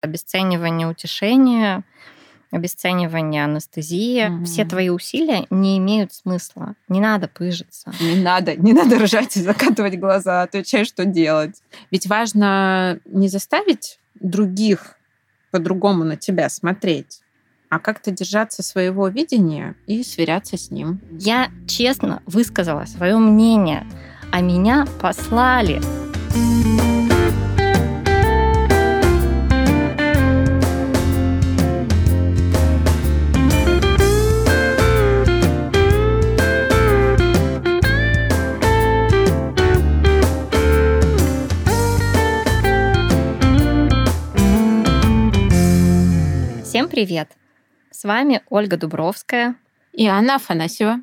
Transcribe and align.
обесценивание 0.00 0.88
утешения, 0.88 1.84
обесценивание 2.50 3.44
анестезии. 3.44 4.26
Mm-hmm. 4.26 4.44
Все 4.44 4.64
твои 4.64 4.88
усилия 4.88 5.46
не 5.50 5.78
имеют 5.78 6.12
смысла. 6.12 6.74
Не 6.88 7.00
надо 7.00 7.28
пыжиться. 7.28 7.92
Не 8.00 8.16
надо, 8.16 8.56
не 8.56 8.72
надо 8.72 8.98
ржать 8.98 9.36
и 9.36 9.42
закатывать 9.42 9.98
глаза, 9.98 10.42
отвечай, 10.42 10.84
что 10.84 11.04
делать. 11.04 11.62
Ведь 11.90 12.06
важно 12.06 13.00
не 13.04 13.28
заставить 13.28 13.98
других 14.14 14.96
по-другому 15.50 16.04
на 16.04 16.16
тебя 16.16 16.48
смотреть, 16.48 17.20
а 17.68 17.78
как-то 17.78 18.10
держаться 18.10 18.62
своего 18.62 19.08
видения 19.08 19.76
и 19.86 20.02
сверяться 20.02 20.56
с 20.56 20.70
ним. 20.70 21.00
Я 21.12 21.50
честно 21.66 22.22
высказала 22.26 22.84
свое 22.84 23.16
мнение, 23.16 23.86
а 24.32 24.40
меня 24.40 24.86
послали. 25.00 25.80
Всем 26.30 26.69
привет! 46.90 47.30
С 47.92 48.02
вами 48.02 48.42
Ольга 48.50 48.76
Дубровская 48.76 49.54
и 49.92 50.08
Анна 50.08 50.34
Афанасьева. 50.34 51.00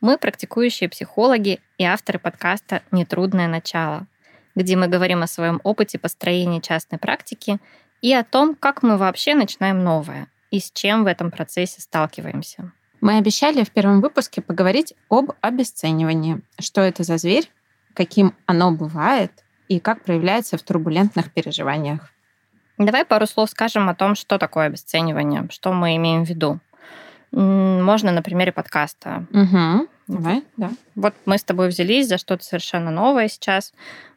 Мы 0.00 0.16
практикующие 0.16 0.88
психологи 0.88 1.60
и 1.76 1.84
авторы 1.84 2.18
подкаста 2.18 2.82
«Нетрудное 2.90 3.46
начало», 3.46 4.06
где 4.54 4.76
мы 4.76 4.88
говорим 4.88 5.22
о 5.22 5.26
своем 5.26 5.60
опыте 5.62 5.98
построения 5.98 6.62
частной 6.62 6.98
практики 6.98 7.58
и 8.00 8.14
о 8.14 8.24
том, 8.24 8.54
как 8.54 8.82
мы 8.82 8.96
вообще 8.96 9.34
начинаем 9.34 9.84
новое 9.84 10.28
и 10.50 10.58
с 10.58 10.70
чем 10.70 11.04
в 11.04 11.06
этом 11.06 11.30
процессе 11.30 11.82
сталкиваемся. 11.82 12.72
Мы 13.02 13.18
обещали 13.18 13.62
в 13.62 13.70
первом 13.70 14.00
выпуске 14.00 14.40
поговорить 14.40 14.94
об 15.10 15.32
обесценивании. 15.42 16.40
Что 16.58 16.80
это 16.80 17.02
за 17.02 17.18
зверь, 17.18 17.50
каким 17.92 18.34
оно 18.46 18.72
бывает 18.72 19.32
и 19.68 19.80
как 19.80 20.02
проявляется 20.02 20.56
в 20.56 20.62
турбулентных 20.62 21.30
переживаниях. 21.30 22.10
Давай 22.78 23.04
пару 23.04 23.26
слов 23.26 23.50
скажем 23.50 23.88
о 23.88 23.94
том, 23.94 24.14
что 24.14 24.38
такое 24.38 24.66
обесценивание, 24.66 25.46
что 25.50 25.72
мы 25.72 25.96
имеем 25.96 26.24
в 26.24 26.28
виду. 26.28 26.60
Можно 27.32 28.12
на 28.12 28.22
примере 28.22 28.52
подкаста. 28.52 29.26
Угу. 29.32 29.88
Давай, 30.08 30.44
да. 30.56 30.70
Вот 30.94 31.14
мы 31.24 31.38
с 31.38 31.44
тобой 31.44 31.68
взялись 31.68 32.06
за 32.06 32.18
что-то 32.18 32.44
совершенно 32.44 32.90
новое 32.90 33.28
сейчас. 33.28 33.72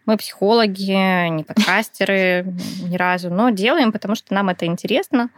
Мы 0.06 0.18
психологи, 0.18 1.28
не 1.30 1.44
подкастеры 1.44 2.46
ни 2.84 2.96
разу, 2.96 3.30
но 3.30 3.50
делаем, 3.50 3.92
потому 3.92 4.16
что 4.16 4.34
нам 4.34 4.50
это 4.50 4.66
интересно. 4.66 5.30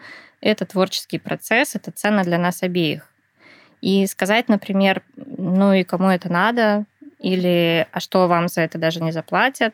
Это 0.41 0.65
творческий 0.65 1.19
процесс, 1.19 1.75
это 1.75 1.91
ценно 1.91 2.23
для 2.23 2.37
нас 2.37 2.63
обеих. 2.63 3.07
И 3.81 4.05
сказать, 4.07 4.49
например, 4.49 5.03
ну 5.15 5.73
и 5.73 5.83
кому 5.83 6.09
это 6.09 6.31
надо, 6.31 6.85
или 7.19 7.87
а 7.91 7.99
что 7.99 8.27
вам 8.27 8.47
за 8.47 8.61
это 8.61 8.77
даже 8.77 9.01
не 9.01 9.11
заплатят, 9.11 9.73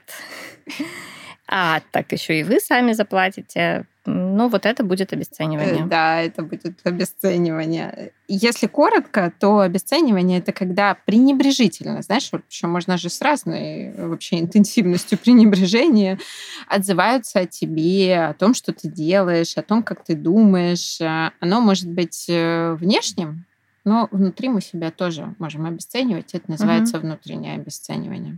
а 1.48 1.82
так 1.92 2.12
еще 2.12 2.40
и 2.40 2.44
вы 2.44 2.60
сами 2.60 2.92
заплатите. 2.92 3.86
Ну, 4.06 4.48
вот 4.48 4.66
это 4.66 4.84
будет 4.84 5.12
обесценивание. 5.12 5.84
Э, 5.84 5.88
да, 5.88 6.22
это 6.22 6.42
будет 6.42 6.80
обесценивание. 6.84 8.14
Если 8.28 8.68
коротко, 8.68 9.34
то 9.38 9.60
обесценивание 9.60 10.40
это 10.40 10.54
когда 10.54 10.96
пренебрежительно, 11.06 12.02
знаешь, 12.02 12.30
еще 12.50 12.68
можно 12.68 12.98
же 12.98 13.10
с 13.10 13.22
разной 13.22 13.94
вообще 13.98 14.40
интенсивностью 14.40 15.18
пренебрежения 15.24 16.20
отзываются 16.68 17.40
о 17.40 17.46
тебе, 17.46 18.26
о 18.26 18.34
том, 18.34 18.54
что 18.54 18.74
ты 18.74 18.90
делаешь, 18.90 19.58
о 19.58 19.62
том, 19.62 19.84
как 19.84 20.04
ты 20.04 20.16
думаешь. 20.16 21.00
Оно 21.40 21.62
может 21.62 21.90
быть 21.90 22.26
э, 22.30 22.74
внешним, 22.74 23.46
но 23.86 24.10
внутри 24.12 24.50
мы 24.50 24.62
себя 24.62 24.92
тоже 24.92 25.34
можем 25.40 25.66
обесценивать. 25.66 26.34
Это 26.34 26.52
называется 26.52 26.98
угу. 26.98 27.08
внутреннее 27.08 27.56
обесценивание. 27.56 28.38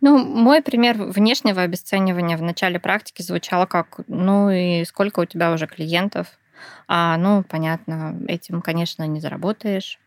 Ну, 0.00 0.18
мой 0.18 0.62
пример 0.62 0.96
внешнего 0.96 1.62
обесценивания 1.62 2.36
в 2.36 2.42
начале 2.42 2.78
практики 2.78 3.22
звучал 3.22 3.66
как, 3.66 4.00
ну 4.06 4.50
и 4.50 4.84
сколько 4.84 5.20
у 5.20 5.24
тебя 5.24 5.52
уже 5.52 5.66
клиентов? 5.66 6.38
А, 6.86 7.16
ну, 7.16 7.42
понятно, 7.42 8.18
этим, 8.28 8.62
конечно, 8.62 9.06
не 9.06 9.20
заработаешь. 9.20 9.98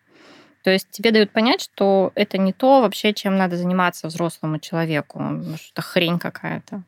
То 0.64 0.70
есть 0.70 0.90
тебе 0.92 1.12
дают 1.12 1.32
понять, 1.32 1.62
что 1.62 2.12
это 2.16 2.38
не 2.38 2.54
то 2.54 2.82
вообще, 2.82 3.14
чем 3.14 3.38
надо 3.38 3.58
заниматься 3.58 4.08
взрослому 4.08 4.60
человеку, 4.60 5.20
что 5.56 5.72
это 5.74 5.82
хрень 5.82 6.20
какая-то. 6.20 6.84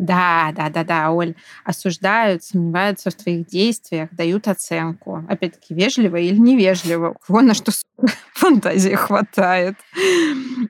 Да, 0.00 0.50
да, 0.56 0.70
да, 0.70 0.82
да, 0.82 1.10
Оль, 1.10 1.34
осуждают, 1.62 2.42
сомневаются 2.42 3.10
в 3.10 3.14
твоих 3.14 3.46
действиях, 3.46 4.08
дают 4.12 4.48
оценку. 4.48 5.22
Опять-таки, 5.28 5.74
вежливо 5.74 6.16
или 6.16 6.38
невежливо. 6.38 7.10
У 7.10 7.18
кого 7.18 7.42
на 7.42 7.52
что 7.52 7.70
фантазии 8.32 8.94
хватает. 8.94 9.76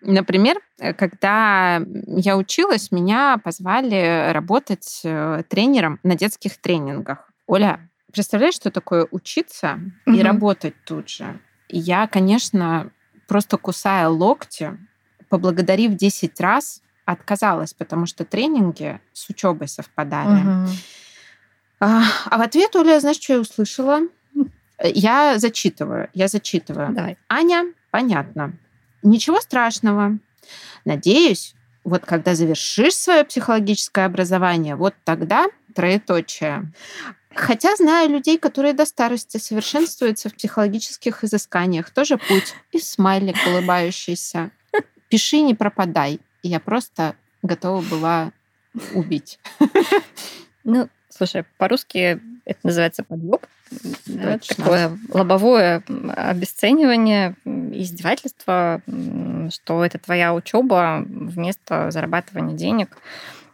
Например, 0.03 0.57
когда 0.99 1.81
я 2.07 2.37
училась, 2.37 2.91
меня 2.91 3.39
позвали 3.43 4.33
работать 4.33 5.03
э, 5.05 5.45
тренером 5.49 6.01
на 6.03 6.17
детских 6.17 6.61
тренингах. 6.61 7.31
Оля, 7.47 7.89
представляешь, 8.13 8.55
что 8.55 8.73
такое 8.73 9.07
учиться 9.13 9.79
угу. 10.07 10.17
и 10.17 10.23
работать 10.23 10.75
тут 10.85 11.09
же? 11.09 11.41
я, 11.73 12.07
конечно, 12.07 12.91
просто 13.29 13.57
кусая 13.57 14.09
локти, 14.09 14.77
поблагодарив 15.29 15.95
10 15.95 16.41
раз, 16.41 16.83
отказалась, 17.13 17.75
потому 17.75 18.07
что 18.07 18.25
тренинги 18.25 19.01
с 19.13 19.29
учебой 19.29 19.69
совпадали. 19.69 20.41
Угу. 20.41 20.71
А, 21.81 22.03
а 22.27 22.39
в 22.39 22.41
ответ, 22.41 22.77
Оля, 22.77 23.01
знаешь, 23.01 23.21
что 23.21 23.35
я 23.35 23.41
услышала? 23.41 24.01
Я 24.83 25.39
зачитываю, 25.39 26.09
я 26.15 26.29
зачитываю. 26.29 26.95
Давай. 26.95 27.19
Аня, 27.29 27.73
понятно. 27.91 28.53
Ничего 29.03 29.41
страшного. 29.41 30.19
Надеюсь, 30.85 31.55
вот 31.85 32.05
когда 32.05 32.35
завершишь 32.35 32.95
свое 32.95 33.25
психологическое 33.25 34.07
образование, 34.07 34.77
вот 34.77 34.95
тогда 35.05 35.47
троеточие. 35.75 36.73
Хотя 37.35 37.77
знаю 37.77 38.11
людей, 38.11 38.39
которые 38.39 38.75
до 38.75 38.85
старости 38.85 39.37
совершенствуются 39.39 40.29
в 40.29 40.35
психологических 40.35 41.25
изысканиях. 41.25 41.91
Тоже 41.91 42.19
путь. 42.19 42.55
И 42.73 42.79
смайлик 42.79 43.37
улыбающийся. 43.47 44.51
Пиши, 45.09 45.41
не 45.41 45.55
пропадай 45.55 46.21
я 46.49 46.61
просто 46.61 47.15
готова 47.43 47.83
была 47.83 48.33
убить. 48.95 49.39
Ну, 50.63 50.91
слушай, 51.09 51.45
по-русски 51.57 52.21
это 52.45 52.61
называется 52.65 53.03
подъеб. 53.03 53.47
Такое 54.47 54.99
лобовое 55.09 55.83
обесценивание, 56.17 57.35
издевательство, 57.45 58.83
что 59.51 59.85
это 59.85 59.99
твоя 59.99 60.35
учеба 60.35 61.03
вместо 61.07 61.91
зарабатывания 61.91 62.57
денег. 62.57 62.99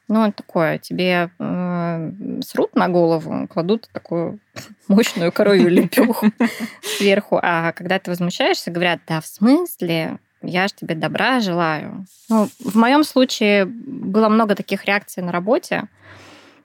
Ну, 0.09 0.33
такое, 0.33 0.79
тебе 0.79 1.31
э, 1.39 2.13
срут 2.45 2.77
на 2.77 2.89
голову, 2.89 3.49
кладут 3.49 3.89
такую 3.93 4.39
мощную 4.89 5.33
коровью 5.33 5.69
лепеху 5.69 6.29
сверху, 6.83 7.41
а 7.43 7.73
когда 7.73 7.99
ты 7.99 8.11
возмущаешься, 8.11 8.71
говорят, 8.71 9.01
да 9.07 9.21
в 9.21 9.27
смысле? 9.27 10.19
Я 10.47 10.69
же 10.69 10.75
тебе 10.75 10.95
добра 10.95 11.41
желаю. 11.41 12.07
Ну, 12.29 12.49
в 12.61 12.77
моем 12.77 13.05
случае 13.05 13.67
было 13.67 14.29
много 14.29 14.55
таких 14.55 14.85
реакций 14.85 15.23
на 15.23 15.33
работе, 15.33 15.85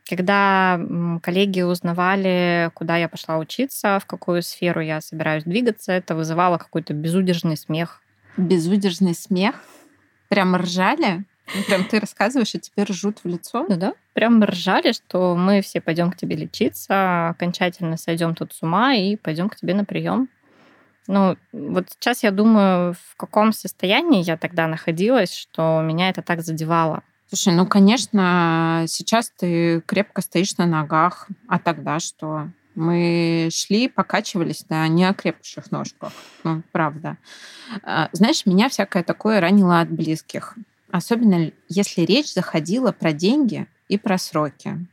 когда 0.08 0.80
коллеги 1.22 1.62
узнавали, 1.62 2.72
куда 2.74 2.97
я 2.97 3.08
пошла 3.08 3.38
учиться, 3.38 4.00
в 4.00 4.06
какую 4.06 4.41
сферу 4.41 4.81
я 4.81 5.00
собираюсь 5.00 5.44
двигаться, 5.44 5.91
это 5.94 6.16
вызывало 6.16 6.58
какой-то 6.58 6.94
безудержный 6.94 7.56
смех. 7.56 8.02
Безудержный 8.38 9.14
смех? 9.14 9.56
Прям 10.28 10.56
ржали? 10.56 11.24
Прям 11.68 11.84
ты 11.86 12.00
рассказываешь, 12.00 12.56
и 12.56 12.59
теперь 12.59 12.90
ржут 12.90 13.20
в 13.24 13.28
лицо? 13.28 13.66
Ну 13.68 13.75
да, 13.78 13.94
прям 14.14 14.44
ржали, 14.44 14.94
что 14.94 15.36
мы 15.36 15.62
все 15.62 15.81
пойдем 15.81 16.12
к 16.12 16.18
тебе 16.18 16.36
лечиться, 16.36 17.29
окончательно 17.29 17.97
сойдем 17.97 18.35
тут 18.35 18.53
с 18.53 18.61
ума 18.64 18.94
и 18.94 19.16
пойдем 19.16 19.50
к 19.50 19.56
тебе 19.56 19.73
на 19.73 19.85
прием. 19.85 20.29
Ну, 21.08 21.38
вот 21.52 21.90
сейчас 21.90 22.24
я 22.24 22.32
думаю, 22.32 22.94
в 22.94 23.16
каком 23.18 23.53
состоянии 23.53 24.24
я 24.24 24.38
тогда 24.38 24.68
находилась, 24.68 25.34
что 25.34 25.82
меня 25.82 26.09
это 26.09 26.22
так 26.22 26.42
задевало. 26.42 27.03
Слушай, 27.28 27.53
ну, 27.53 27.66
конечно, 27.66 28.84
сейчас 28.88 29.32
ты 29.38 29.82
крепко 29.82 30.22
стоишь 30.22 30.58
на 30.58 30.66
ногах, 30.66 31.28
а 31.48 31.59
тогда 31.59 32.00
что? 32.00 32.50
Мы 32.76 33.50
шли, 33.52 33.90
покачивались 33.90 34.68
на 34.70 34.88
неокрепших 34.88 35.72
ножках. 35.72 36.14
Ну, 36.44 36.62
правда. 36.72 37.18
А, 37.84 38.09
знаешь, 38.12 38.46
меня 38.46 38.70
всякое 38.70 39.04
такое 39.04 39.40
ранило 39.40 39.80
от 39.80 39.90
близких. 39.90 40.56
Особенно 40.92 41.52
если 41.70 42.02
речь 42.02 42.34
заходила 42.34 42.92
про 42.92 43.14
деньги 43.14 43.66
и 43.88 43.97
про 43.97 44.18
сроки. 44.18 44.86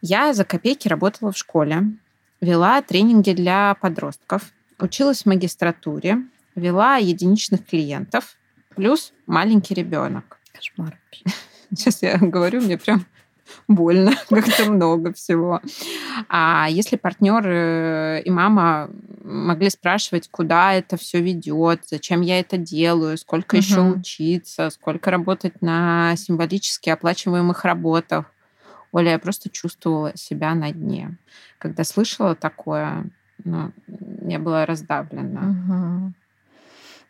Я 0.00 0.34
за 0.34 0.44
копейки 0.44 0.88
работала 0.88 1.32
в 1.32 1.38
школе, 1.38 1.84
вела 2.40 2.80
тренинги 2.82 3.32
для 3.32 3.74
подростков, 3.74 4.52
училась 4.78 5.22
в 5.22 5.26
магистратуре, 5.26 6.18
вела 6.54 6.96
единичных 6.96 7.66
клиентов, 7.66 8.36
плюс 8.74 9.12
маленький 9.26 9.74
ребенок. 9.74 10.38
Кошмар. 10.52 10.98
Сейчас 11.70 12.02
я 12.02 12.18
говорю, 12.18 12.60
мне 12.60 12.78
прям 12.78 13.06
больно, 13.68 14.12
как-то 14.28 14.70
много 14.70 15.12
всего. 15.12 15.60
А 16.28 16.66
если 16.70 16.96
партнер 16.96 17.42
э, 17.46 18.22
и 18.24 18.30
мама 18.30 18.90
могли 19.22 19.70
спрашивать, 19.70 20.28
куда 20.30 20.74
это 20.74 20.96
все 20.96 21.20
ведет, 21.20 21.82
зачем 21.86 22.20
я 22.20 22.40
это 22.40 22.56
делаю, 22.56 23.18
сколько 23.18 23.54
угу. 23.54 23.62
еще 23.62 23.80
учиться, 23.80 24.70
сколько 24.70 25.10
работать 25.10 25.60
на 25.62 26.14
символически 26.16 26.90
оплачиваемых 26.90 27.64
работах, 27.64 28.26
Оля, 28.92 29.12
я 29.12 29.18
просто 29.18 29.50
чувствовала 29.50 30.16
себя 30.16 30.54
на 30.54 30.70
дне. 30.70 31.16
Когда 31.58 31.82
слышала 31.82 32.36
такое, 32.36 33.10
ну, 33.42 33.72
я 34.22 34.38
была 34.38 34.66
раздавлена. 34.66 35.40
Угу. 35.50 36.12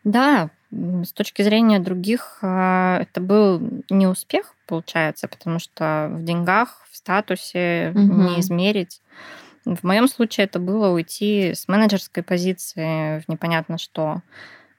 Да, 0.05 0.49
с 0.71 1.11
точки 1.13 1.41
зрения 1.41 1.79
других, 1.79 2.39
а, 2.41 2.99
это 3.01 3.21
был 3.21 3.61
не 3.89 4.07
успех, 4.07 4.53
получается, 4.67 5.27
потому 5.27 5.59
что 5.59 6.09
в 6.11 6.23
деньгах, 6.23 6.85
в 6.91 6.95
статусе 6.97 7.91
угу. 7.95 7.99
не 8.01 8.39
измерить. 8.39 9.01
В 9.65 9.83
моем 9.83 10.07
случае 10.07 10.45
это 10.45 10.59
было 10.59 10.89
уйти 10.89 11.53
с 11.55 11.67
менеджерской 11.67 12.23
позиции 12.23 13.19
в 13.21 13.27
непонятно 13.27 13.77
что. 13.77 14.21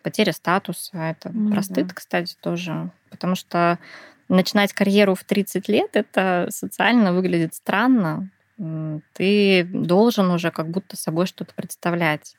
Потеря 0.02 0.32
статуса, 0.32 0.96
это 0.96 1.30
ну, 1.32 1.50
простыд, 1.50 1.88
да. 1.88 1.94
кстати, 1.94 2.36
тоже. 2.40 2.90
Потому 3.10 3.34
что 3.34 3.80
начинать 4.28 4.72
карьеру 4.72 5.16
в 5.16 5.24
30 5.24 5.68
лет, 5.68 5.90
это 5.94 6.46
социально 6.50 7.12
выглядит 7.12 7.54
странно. 7.54 8.30
Ты 9.12 9.64
должен 9.64 10.30
уже 10.30 10.50
как 10.50 10.70
будто 10.70 10.96
собой 10.96 11.26
что-то 11.26 11.54
представлять. 11.54 12.36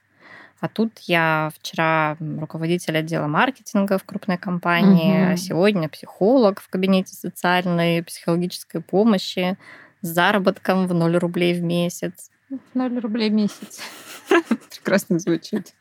А 0.60 0.68
тут 0.68 0.98
я 1.02 1.52
вчера 1.56 2.18
руководитель 2.20 2.98
отдела 2.98 3.28
маркетинга 3.28 4.00
в 4.00 4.04
крупной 4.04 4.38
компании, 4.38 5.24
угу. 5.24 5.34
а 5.34 5.38
сегодня 5.38 5.88
психолог 5.88 6.62
в 6.62 6.70
кабинете 6.70 7.14
социальной 7.14 8.02
психологической 8.04 8.82
помощи 8.82 9.58
с 10.02 10.08
заработком 10.08 10.88
в 10.88 10.94
0 10.94 11.18
рублей 11.18 11.54
в 11.54 11.62
месяц. 11.62 12.32
0 12.74 13.00
рублей 13.00 13.30
в 13.30 13.34
месяц. 13.34 13.82
Прекрасно 14.72 15.20
звучит. 15.20 15.76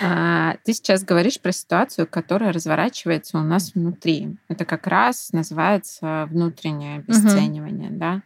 А, 0.00 0.56
ты 0.64 0.72
сейчас 0.72 1.04
говоришь 1.04 1.40
про 1.40 1.52
ситуацию, 1.52 2.06
которая 2.06 2.52
разворачивается 2.52 3.38
у 3.38 3.42
нас 3.42 3.74
внутри. 3.74 4.36
Это 4.48 4.64
как 4.64 4.86
раз 4.86 5.32
называется 5.32 6.26
внутреннее 6.30 6.98
обесценивание, 6.98 7.90
угу. 7.90 7.98
да. 7.98 8.22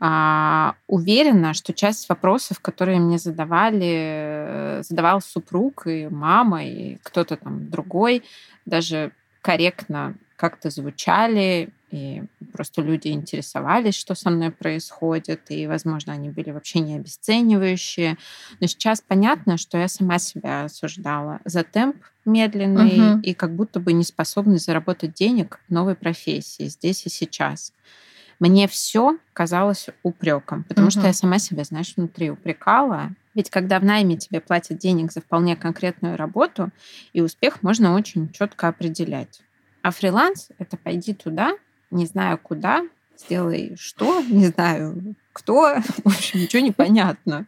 А, 0.00 0.74
уверена, 0.86 1.54
что 1.54 1.72
часть 1.72 2.08
вопросов, 2.08 2.60
которые 2.60 2.98
мне 2.98 3.18
задавали, 3.18 4.82
задавал 4.82 5.20
супруг 5.20 5.86
и 5.86 6.08
мама 6.08 6.64
и 6.64 6.96
кто-то 7.02 7.36
там 7.36 7.70
другой, 7.70 8.22
даже 8.64 9.12
корректно 9.42 10.14
как-то 10.36 10.70
звучали, 10.70 11.70
и 11.90 12.24
просто 12.52 12.82
люди 12.82 13.08
интересовались, 13.08 13.94
что 13.94 14.14
со 14.14 14.30
мной 14.30 14.50
происходит, 14.50 15.50
и, 15.50 15.66
возможно, 15.66 16.12
они 16.12 16.30
были 16.30 16.50
вообще 16.50 16.80
не 16.80 16.96
обесценивающие. 16.96 18.18
Но 18.60 18.66
сейчас 18.66 19.00
понятно, 19.00 19.56
что 19.56 19.78
я 19.78 19.88
сама 19.88 20.18
себя 20.18 20.64
осуждала 20.64 21.40
за 21.44 21.62
темп 21.62 21.96
медленный 22.24 23.12
угу. 23.12 23.20
и 23.20 23.34
как 23.34 23.54
будто 23.54 23.78
бы 23.78 23.92
неспособность 23.92 24.66
заработать 24.66 25.14
денег 25.14 25.60
в 25.68 25.72
новой 25.72 25.94
профессии 25.94 26.64
здесь 26.64 27.06
и 27.06 27.08
сейчас. 27.08 27.72
Мне 28.40 28.68
все 28.68 29.16
казалось 29.32 29.86
упреком, 30.02 30.64
потому 30.64 30.88
угу. 30.88 30.92
что 30.92 31.06
я 31.06 31.12
сама 31.12 31.38
себя, 31.38 31.64
знаешь, 31.64 31.94
внутри 31.96 32.30
упрекала. 32.30 33.10
Ведь 33.34 33.48
когда 33.50 33.78
в 33.78 33.84
найме 33.84 34.16
тебе 34.16 34.40
платят 34.40 34.78
денег 34.78 35.12
за 35.12 35.20
вполне 35.20 35.56
конкретную 35.56 36.16
работу, 36.16 36.70
и 37.12 37.20
успех 37.20 37.62
можно 37.62 37.94
очень 37.94 38.30
четко 38.32 38.68
определять. 38.68 39.40
А 39.82 39.92
фриланс— 39.92 40.48
это 40.58 40.76
пойди 40.76 41.14
туда, 41.14 41.52
не 41.90 42.06
знаю 42.06 42.38
куда, 42.38 42.84
сделай 43.16 43.76
что, 43.78 44.22
не 44.22 44.46
знаю 44.46 45.16
кто, 45.36 45.74
в 46.04 46.06
общем, 46.06 46.40
ничего 46.40 46.62
не 46.62 46.72
понятно. 46.72 47.46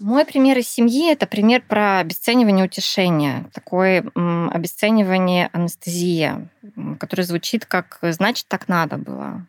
Мой 0.00 0.24
пример 0.24 0.56
из 0.56 0.68
семьи– 0.68 1.12
это 1.12 1.26
пример 1.26 1.62
про 1.68 1.98
обесценивание 1.98 2.64
утешения. 2.64 3.44
Такое 3.52 4.04
обесценивание 4.14 5.50
анестезия, 5.52 6.48
который 6.98 7.26
звучит 7.26 7.66
как 7.66 7.98
«значит, 8.00 8.46
так 8.48 8.68
надо 8.68 8.96
было». 8.96 9.46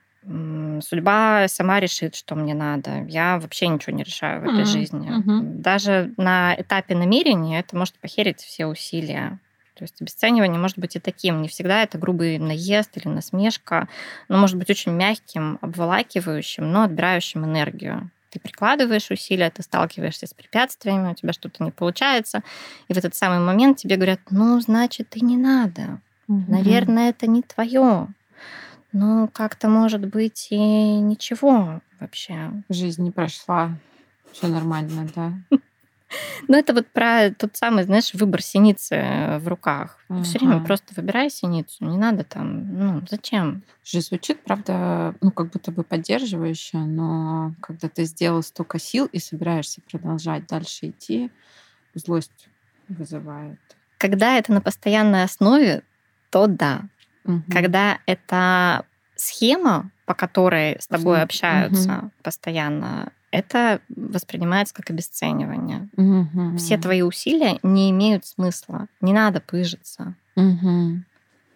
Судьба 0.81 1.47
сама 1.47 1.79
решит, 1.79 2.15
что 2.15 2.35
мне 2.35 2.53
надо. 2.53 3.03
Я 3.07 3.39
вообще 3.39 3.67
ничего 3.67 3.95
не 3.95 4.03
решаю 4.03 4.41
в 4.41 4.45
этой 4.45 4.61
mm-hmm. 4.61 4.65
жизни. 4.65 5.09
Mm-hmm. 5.09 5.41
Даже 5.61 6.13
на 6.17 6.55
этапе 6.57 6.95
намерения 6.95 7.59
это 7.59 7.75
может 7.75 7.95
похерить 7.95 8.39
все 8.39 8.65
усилия. 8.65 9.39
То 9.75 9.83
есть 9.83 10.01
обесценивание 10.01 10.59
может 10.59 10.77
быть 10.77 10.95
и 10.95 10.99
таким. 10.99 11.41
Не 11.41 11.47
всегда 11.47 11.83
это 11.83 11.97
грубый 11.97 12.37
наезд 12.37 12.95
или 12.97 13.07
насмешка, 13.07 13.87
но 14.29 14.37
может 14.37 14.57
быть 14.57 14.69
очень 14.69 14.91
мягким, 14.91 15.57
обволакивающим, 15.61 16.71
но 16.71 16.83
отбирающим 16.83 17.43
энергию. 17.45 18.11
Ты 18.29 18.39
прикладываешь 18.39 19.11
усилия, 19.11 19.51
ты 19.51 19.61
сталкиваешься 19.61 20.25
с 20.25 20.33
препятствиями, 20.33 21.11
у 21.11 21.15
тебя 21.15 21.33
что-то 21.33 21.63
не 21.63 21.71
получается, 21.71 22.41
и 22.87 22.93
в 22.93 22.97
этот 22.97 23.13
самый 23.13 23.39
момент 23.39 23.77
тебе 23.77 23.95
говорят, 23.95 24.21
ну, 24.31 24.59
значит, 24.59 25.15
и 25.15 25.23
не 25.23 25.37
надо. 25.37 26.01
Угу. 26.27 26.45
Наверное, 26.47 27.09
это 27.09 27.27
не 27.27 27.43
твое. 27.43 28.07
Ну, 28.91 29.27
как-то 29.27 29.69
может 29.69 30.05
быть 30.07 30.47
и 30.49 30.57
ничего 30.57 31.81
вообще. 31.99 32.51
Жизнь 32.69 33.03
не 33.03 33.11
прошла. 33.11 33.71
Все 34.31 34.47
нормально, 34.47 35.07
да. 35.15 35.33
Ну, 36.47 36.57
это 36.57 36.73
вот 36.73 36.87
про 36.87 37.31
тот 37.31 37.55
самый, 37.55 37.83
знаешь, 37.83 38.13
выбор 38.13 38.41
синицы 38.41 38.95
э, 38.95 39.37
в 39.39 39.47
руках. 39.47 39.97
Ага. 40.09 40.23
Все 40.23 40.39
время 40.39 40.63
просто 40.63 40.93
выбирай 40.95 41.29
синицу, 41.29 41.85
не 41.85 41.97
надо 41.97 42.23
там, 42.23 42.77
ну, 42.77 43.01
зачем? 43.09 43.63
Же 43.85 44.01
звучит, 44.01 44.43
правда, 44.43 45.15
ну, 45.21 45.31
как 45.31 45.51
будто 45.51 45.71
бы 45.71 45.83
поддерживающе, 45.83 46.77
но 46.79 47.55
когда 47.61 47.87
ты 47.87 48.03
сделал 48.03 48.43
столько 48.43 48.79
сил 48.79 49.05
и 49.05 49.19
собираешься 49.19 49.81
продолжать 49.89 50.47
дальше 50.47 50.89
идти, 50.89 51.31
злость 51.93 52.49
вызывает. 52.89 53.59
Когда 53.97 54.37
это 54.37 54.51
на 54.51 54.61
постоянной 54.61 55.23
основе, 55.23 55.83
то 56.29 56.47
да. 56.47 56.81
Угу. 57.25 57.43
Когда 57.51 57.99
это 58.05 58.85
схема, 59.15 59.91
по 60.05 60.13
которой 60.13 60.77
с 60.79 60.87
тобой 60.87 61.21
общаются 61.21 61.99
угу. 61.99 62.11
постоянно, 62.21 63.11
это 63.33 63.81
воспринимается 63.89 64.75
как 64.75 64.91
обесценивание. 64.91 65.89
Угу. 65.97 66.57
Все 66.57 66.77
твои 66.77 67.01
усилия 67.01 67.57
не 67.63 67.89
имеют 67.89 68.27
смысла. 68.27 68.87
Не 69.01 69.11
надо 69.11 69.41
пыжиться. 69.41 70.15
Угу. 70.35 71.03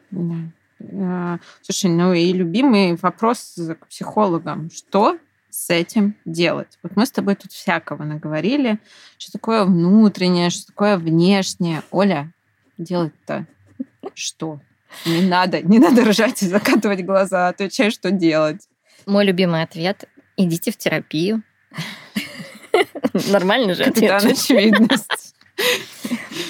Да. 0.09 0.35
А, 0.99 1.39
слушай, 1.61 1.91
ну 1.91 2.13
и 2.13 2.33
любимый 2.33 2.95
вопрос 2.95 3.59
к 3.79 3.87
психологам. 3.89 4.71
Что 4.71 5.19
с 5.51 5.69
этим 5.69 6.15
делать? 6.25 6.79
Вот 6.81 6.95
мы 6.95 7.05
с 7.05 7.11
тобой 7.11 7.35
тут 7.35 7.51
всякого 7.51 8.03
наговорили. 8.03 8.79
Что 9.19 9.33
такое 9.33 9.63
внутреннее, 9.63 10.49
что 10.49 10.65
такое 10.65 10.97
внешнее. 10.97 11.83
Оля, 11.91 12.33
делать-то 12.79 13.45
что? 14.15 14.59
Не 15.05 15.21
надо, 15.21 15.61
не 15.61 15.77
надо 15.77 16.05
ржать 16.05 16.41
и 16.41 16.47
закатывать 16.47 17.05
глаза. 17.05 17.49
Отвечай, 17.49 17.91
что 17.91 18.09
делать. 18.09 18.67
Мой 19.05 19.25
любимый 19.25 19.61
ответ– 19.61 20.05
идите 20.37 20.71
в 20.71 20.77
терапию. 20.77 21.43
Нормально 23.29 23.73
же 23.73 23.83
ответ. 23.83 24.23
Очевидность. 24.23 25.35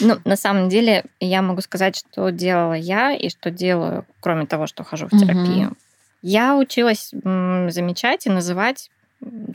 Ну, 0.02 0.18
на 0.26 0.36
самом 0.36 0.70
деле, 0.70 1.06
я 1.20 1.42
могу 1.42 1.62
сказать, 1.62 1.98
что 1.98 2.30
делала 2.30 2.74
я 2.74 3.14
и 3.14 3.30
что 3.30 3.52
делаю, 3.52 4.06
кроме 4.20 4.46
того, 4.46 4.68
что 4.68 4.84
хожу 4.84 5.08
в 5.08 5.12
терапию. 5.12 5.68
Угу. 5.68 5.78
Я 6.24 6.58
училась 6.58 7.12
замечать 7.12 8.26
и 8.26 8.30
называть 8.30 8.92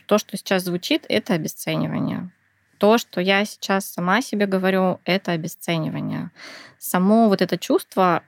то, 0.07 0.19
что 0.19 0.37
сейчас 0.37 0.65
звучит, 0.65 1.05
это 1.09 1.35
обесценивание 1.35 2.31
то, 2.83 2.99
что 2.99 3.21
я 3.21 3.45
сейчас 3.45 3.87
сама 3.87 4.21
себе 4.23 4.47
говорю, 4.47 4.99
это 5.05 5.31
обесценивание. 5.31 6.33
Само 6.81 7.29
вот 7.29 7.41
это 7.41 7.57
чувство 7.57 8.25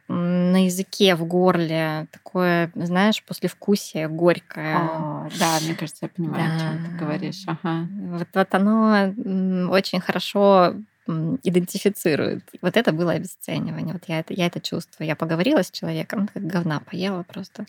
на 0.52 0.66
языке, 0.66 1.14
в 1.14 1.24
горле, 1.24 2.06
такое, 2.10 2.70
знаешь, 2.74 3.22
послевкусие 3.24 4.08
горькое. 4.08 4.76
О, 4.76 5.28
да, 5.38 5.58
мне 5.62 5.74
кажется, 5.74 6.06
я 6.06 6.08
понимаю, 6.08 6.44
да. 6.48 6.56
о 6.56 6.58
чем 6.58 6.84
ты 6.84 7.04
говоришь. 7.04 7.42
Ага. 7.46 7.88
Вот, 7.90 8.28
вот 8.32 8.54
оно 8.54 9.14
очень 9.70 10.00
хорошо 10.00 10.74
идентифицирует. 11.06 12.44
Вот 12.62 12.76
это 12.76 12.92
было 12.92 13.12
обесценивание. 13.12 13.92
Вот 13.92 14.04
я 14.06 14.20
это, 14.20 14.32
я 14.32 14.46
это 14.46 14.60
чувствую. 14.60 15.06
Я 15.06 15.16
поговорила 15.16 15.62
с 15.62 15.70
человеком, 15.70 16.28
как 16.32 16.46
говна 16.46 16.80
поела 16.80 17.22
просто. 17.24 17.66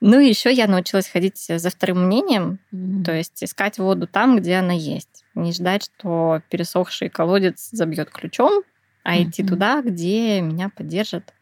Ну 0.00 0.20
и 0.20 0.28
еще 0.28 0.52
я 0.52 0.68
научилась 0.68 1.08
ходить 1.08 1.38
за 1.38 1.70
вторым 1.70 2.06
мнением, 2.06 2.60
mm-hmm. 2.72 3.02
то 3.02 3.12
есть 3.12 3.42
искать 3.42 3.78
воду 3.78 4.06
там, 4.06 4.36
где 4.36 4.54
она 4.54 4.72
есть. 4.72 5.24
Не 5.34 5.52
ждать, 5.52 5.90
что 5.92 6.40
пересохший 6.50 7.08
колодец 7.08 7.70
забьет 7.72 8.10
ключом, 8.10 8.62
а 9.08 9.16
mm-hmm. 9.16 9.22
идти 9.30 9.42
туда, 9.42 9.80
где 9.80 10.42
меня 10.42 10.68
поддержат. 10.68 11.32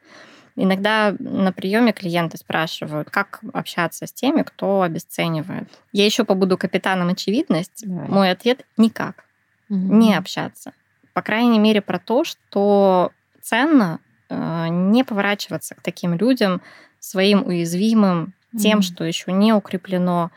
Иногда 0.55 1.17
на 1.19 1.51
приеме 1.51 1.93
клиенты 1.93 2.39
спрашивают, 2.39 3.11
как 3.11 3.41
общаться 3.53 4.07
с 4.07 4.13
теми, 4.13 4.43
кто 4.43 4.83
обесценивает. 4.83 5.69
Я 5.91 6.05
еще 6.05 6.25
побуду 6.25 6.57
капитаном 6.57 7.09
очевидность. 7.09 7.83
Давай. 7.85 8.09
Мой 8.09 8.31
ответ 8.31 8.65
никак. 8.77 9.25
Mm-hmm. 9.69 9.75
Не 9.75 10.15
общаться. 10.15 10.75
По 11.13 11.23
крайней 11.23 11.59
мере, 11.59 11.83
про 11.83 11.99
то, 11.99 12.23
что 12.23 13.11
ценно 13.43 13.99
э, 14.29 14.69
не 14.69 15.03
поворачиваться 15.03 15.75
к 15.75 15.83
таким 15.83 16.15
людям 16.15 16.63
своим 17.01 17.45
уязвимым, 17.45 18.33
тем, 18.57 18.79
mm. 18.79 18.83
что 18.83 19.03
еще 19.03 19.33
не 19.33 19.53
укреплено, 19.53 20.31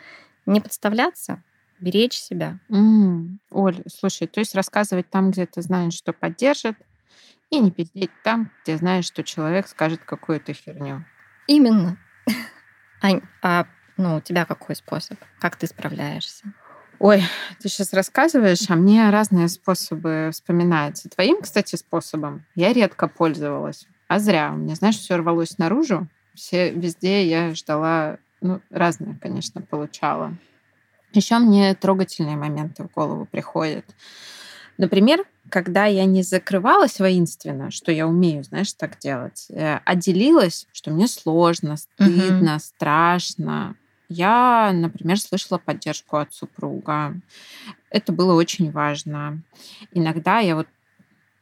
не 0.48 0.62
подставляться, 0.62 1.44
беречь 1.80 2.18
себя. 2.18 2.58
Mm. 2.70 3.38
Оль, 3.52 3.84
слушай, 3.88 4.26
то 4.28 4.40
есть 4.40 4.56
рассказывать 4.56 5.12
там, 5.12 5.30
где 5.30 5.46
ты 5.46 5.62
знаешь, 5.62 5.94
что 5.94 6.12
поддержит, 6.12 6.76
и 7.50 7.60
не 7.60 7.72
пиздеть 7.72 8.12
там, 8.24 8.52
где 8.64 8.78
знаешь, 8.78 9.06
что 9.06 9.24
человек 9.24 9.68
скажет 9.68 10.02
какую-то 10.06 10.54
херню. 10.54 11.06
Именно. 11.48 11.98
Ань, 13.02 13.22
а 13.42 13.66
ну, 13.98 14.18
у 14.18 14.22
тебя 14.22 14.46
какой 14.46 14.76
способ? 14.76 15.18
Как 15.40 15.56
ты 15.56 15.68
справляешься? 15.68 16.54
Ой, 17.00 17.24
ты 17.62 17.70
сейчас 17.70 17.94
рассказываешь, 17.94 18.70
а 18.70 18.76
мне 18.76 19.10
разные 19.10 19.48
способы 19.48 20.30
вспоминаются. 20.34 21.10
Твоим, 21.10 21.42
кстати, 21.42 21.76
способом 21.76 22.46
я 22.56 22.74
редко 22.74 23.08
пользовалась. 23.08 23.88
А 24.08 24.20
зря. 24.20 24.52
У 24.54 24.58
меня, 24.58 24.76
знаешь, 24.76 24.98
все 24.98 25.16
рвалось 25.16 25.58
наружу. 25.58 26.08
Все 26.34 26.72
везде 26.72 27.26
я 27.26 27.54
ждала, 27.56 28.18
ну, 28.42 28.62
разное, 28.70 29.18
конечно, 29.22 29.62
получала. 29.62 30.36
Еще 31.14 31.38
мне 31.40 31.74
трогательные 31.74 32.38
моменты 32.38 32.84
в 32.84 32.92
голову 32.92 33.26
приходят. 33.26 33.86
Например, 34.78 35.26
когда 35.50 35.86
я 35.86 36.06
не 36.06 36.24
закрывалась 36.24 37.00
воинственно, 37.00 37.72
что 37.72 37.92
я 37.92 38.08
умею, 38.08 38.44
знаешь, 38.44 38.74
так 38.74 38.98
делать, 39.00 39.48
э, 39.50 39.80
а 39.84 39.96
делилась, 39.96 40.68
что 40.72 40.92
мне 40.92 41.08
сложно, 41.08 41.78
стыдно, 41.78 42.54
угу. 42.54 42.60
страшно. 42.60 43.76
Я, 44.10 44.72
например, 44.74 45.20
слышала 45.20 45.60
поддержку 45.60 46.18
от 46.18 46.34
супруга. 46.34 47.16
Это 47.92 48.12
было 48.12 48.34
очень 48.34 48.72
важно. 48.72 49.42
Иногда 49.92 50.40
я 50.40 50.56
вот 50.56 50.68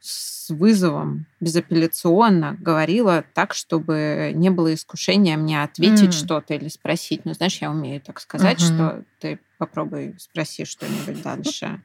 с 0.00 0.50
вызовом 0.50 1.26
безапелляционно 1.40 2.56
говорила 2.60 3.24
так, 3.34 3.52
чтобы 3.52 4.32
не 4.34 4.50
было 4.50 4.72
искушения 4.72 5.36
мне 5.36 5.62
ответить 5.62 6.10
mm. 6.10 6.24
что-то 6.24 6.54
или 6.54 6.68
спросить. 6.68 7.24
Ну, 7.24 7.34
знаешь, 7.34 7.58
я 7.58 7.70
умею 7.70 8.00
так 8.00 8.20
сказать, 8.20 8.58
uh-huh. 8.60 8.74
что 8.74 9.04
ты 9.20 9.40
попробуй 9.58 10.14
спроси 10.18 10.64
что-нибудь 10.64 11.22
дальше. 11.22 11.82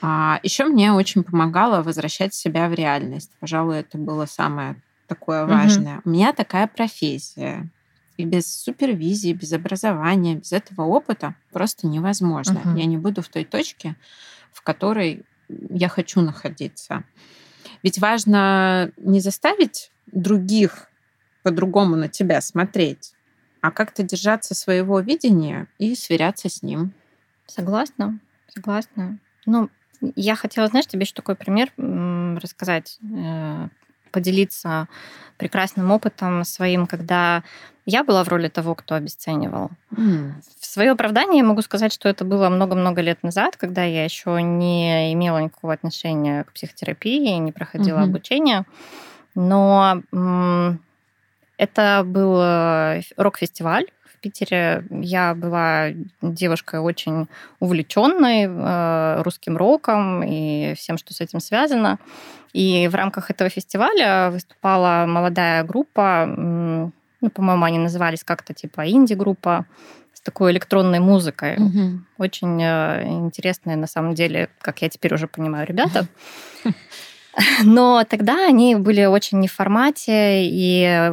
А, 0.00 0.40
еще 0.42 0.64
мне 0.64 0.92
очень 0.92 1.22
помогало 1.22 1.82
возвращать 1.82 2.34
себя 2.34 2.68
в 2.68 2.74
реальность. 2.74 3.30
Пожалуй, 3.40 3.78
это 3.78 3.96
было 3.98 4.26
самое 4.26 4.76
такое 5.06 5.46
важное. 5.46 5.96
Uh-huh. 5.98 6.02
У 6.04 6.10
меня 6.10 6.32
такая 6.32 6.66
профессия. 6.66 7.70
И 8.16 8.24
без 8.24 8.46
супервизии, 8.46 9.32
без 9.32 9.52
образования, 9.52 10.36
без 10.36 10.52
этого 10.52 10.82
опыта 10.82 11.34
просто 11.52 11.86
невозможно. 11.86 12.60
Uh-huh. 12.64 12.78
Я 12.78 12.84
не 12.86 12.96
буду 12.96 13.22
в 13.22 13.28
той 13.28 13.44
точке, 13.44 13.96
в 14.52 14.62
которой 14.62 15.24
я 15.48 15.88
хочу 15.88 16.20
находиться. 16.20 17.04
Ведь 17.84 17.98
важно 17.98 18.90
не 18.96 19.20
заставить 19.20 19.92
других 20.06 20.88
по-другому 21.42 21.96
на 21.96 22.08
тебя 22.08 22.40
смотреть, 22.40 23.12
а 23.60 23.70
как-то 23.70 24.02
держаться 24.02 24.54
своего 24.54 25.00
видения 25.00 25.68
и 25.78 25.94
сверяться 25.94 26.48
с 26.48 26.62
ним. 26.62 26.94
Согласна, 27.46 28.18
согласна. 28.48 29.18
Ну, 29.44 29.68
я 30.16 30.34
хотела, 30.34 30.66
знаешь, 30.68 30.86
тебе 30.86 31.02
еще 31.02 31.12
такой 31.12 31.36
пример 31.36 31.72
рассказать, 31.76 32.98
э, 33.02 33.68
поделиться 34.14 34.88
прекрасным 35.36 35.90
опытом 35.90 36.44
своим, 36.44 36.86
когда 36.86 37.42
я 37.86 38.04
была 38.04 38.22
в 38.24 38.28
роли 38.28 38.48
того, 38.48 38.74
кто 38.74 38.94
обесценивал. 38.94 39.70
Mm. 39.90 40.32
В 40.60 40.64
свое 40.64 40.92
оправдание 40.92 41.38
я 41.38 41.44
могу 41.44 41.60
сказать, 41.62 41.92
что 41.92 42.08
это 42.08 42.24
было 42.24 42.48
много-много 42.48 43.02
лет 43.02 43.22
назад, 43.22 43.56
когда 43.56 43.82
я 43.82 44.04
еще 44.04 44.40
не 44.40 45.12
имела 45.12 45.38
никакого 45.38 45.74
отношения 45.74 46.44
к 46.44 46.52
психотерапии, 46.52 47.36
не 47.38 47.52
проходила 47.52 47.98
mm-hmm. 47.98 48.04
обучение. 48.04 48.64
Но 49.34 50.02
это 51.58 52.02
был 52.06 52.38
э, 52.40 53.02
рок-фестиваль 53.16 53.86
Питере. 54.24 54.84
Я 54.90 55.34
была 55.34 55.88
девушкой 56.22 56.80
очень 56.80 57.28
увлеченной 57.60 58.46
э, 58.48 59.22
русским 59.22 59.56
роком 59.56 60.22
и 60.22 60.74
всем, 60.74 60.96
что 60.98 61.12
с 61.12 61.20
этим 61.20 61.40
связано. 61.40 61.98
И 62.54 62.88
в 62.88 62.94
рамках 62.94 63.30
этого 63.30 63.50
фестиваля 63.50 64.30
выступала 64.30 65.04
молодая 65.06 65.64
группа 65.64 66.26
ну, 67.24 67.30
по-моему, 67.30 67.64
они 67.64 67.78
назывались 67.78 68.22
как-то 68.22 68.52
типа 68.52 68.86
инди-группа 68.86 69.64
с 70.12 70.20
такой 70.20 70.52
электронной 70.52 71.00
музыкой. 71.00 71.56
Угу. 71.56 72.00
Очень 72.18 72.62
э, 72.62 73.02
интересные, 73.08 73.76
на 73.76 73.86
самом 73.86 74.14
деле, 74.14 74.50
как 74.60 74.82
я 74.82 74.90
теперь 74.90 75.14
уже 75.14 75.26
понимаю, 75.26 75.66
ребята. 75.66 76.06
Но 77.64 78.04
тогда 78.08 78.46
они 78.46 78.76
были 78.76 79.04
очень 79.04 79.40
не 79.40 79.48
в 79.48 79.52
формате, 79.52 80.44
и 80.46 81.12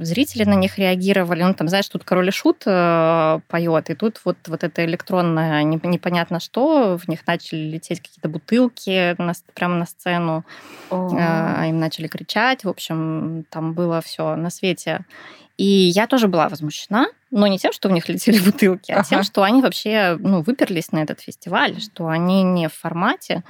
зрители 0.00 0.44
на 0.44 0.54
них 0.54 0.78
реагировали. 0.78 1.42
Ну, 1.42 1.54
там, 1.54 1.68
знаешь, 1.68 1.88
тут 1.88 2.04
король 2.04 2.28
и 2.28 2.30
шут 2.30 2.62
э, 2.66 3.40
поет, 3.48 3.90
и 3.90 3.94
тут 3.94 4.20
вот, 4.24 4.36
вот 4.46 4.64
это 4.64 4.84
электронное 4.84 5.62
непонятно 5.62 6.40
что, 6.40 6.98
в 6.98 7.08
них 7.08 7.26
начали 7.26 7.60
лететь 7.60 8.00
какие-то 8.00 8.28
бутылки 8.28 9.14
на, 9.20 9.32
прямо 9.54 9.76
на 9.76 9.86
сцену, 9.86 10.44
oh. 10.90 11.68
им 11.68 11.78
начали 11.78 12.06
кричать. 12.06 12.64
В 12.64 12.68
общем, 12.68 13.44
там 13.50 13.74
было 13.74 14.00
все 14.00 14.36
на 14.36 14.50
свете. 14.50 15.04
И 15.58 15.64
я 15.64 16.06
тоже 16.06 16.28
была 16.28 16.48
возмущена, 16.48 17.06
но 17.30 17.46
не 17.46 17.58
тем, 17.58 17.72
что 17.72 17.88
в 17.88 17.92
них 17.92 18.08
летели 18.08 18.38
бутылки, 18.38 18.90
а 18.90 19.00
ага. 19.00 19.04
тем, 19.08 19.22
что 19.22 19.42
они 19.42 19.62
вообще 19.62 20.16
ну, 20.18 20.42
выперлись 20.42 20.92
на 20.92 21.02
этот 21.02 21.20
фестиваль, 21.20 21.80
что 21.80 22.08
они 22.08 22.42
не 22.42 22.68
в 22.68 22.74
формате. 22.74 23.42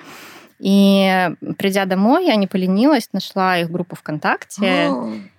И 0.63 1.35
придя 1.59 1.87
домой, 1.87 2.27
я 2.27 2.37
не 2.37 2.47
поленилась, 2.47 3.09
нашла 3.13 3.59
их 3.59 3.69
группу 3.69 3.97
ВКонтакте. 3.97 4.93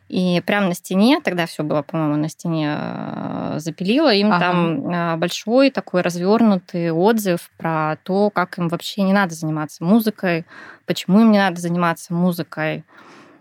И 0.09 0.43
прямо 0.45 0.67
на 0.67 0.75
стене, 0.75 1.21
тогда 1.23 1.45
все 1.45 1.63
было, 1.63 1.81
по-моему, 1.81 2.17
на 2.17 2.29
стене 2.29 2.75
э, 2.77 3.55
запилила, 3.57 4.13
им 4.13 4.31
ага. 4.31 4.39
там 4.39 4.89
э, 4.93 5.15
большой 5.15 5.71
такой 5.71 6.01
развернутый 6.01 6.91
отзыв 6.91 7.49
про 7.57 7.97
то, 8.03 8.29
как 8.29 8.59
им 8.59 8.67
вообще 8.67 9.01
не 9.01 9.13
надо 9.13 9.33
заниматься 9.33 9.83
музыкой, 9.83 10.45
почему 10.85 11.21
им 11.21 11.31
не 11.31 11.39
надо 11.39 11.59
заниматься 11.59 12.13
музыкой. 12.13 12.83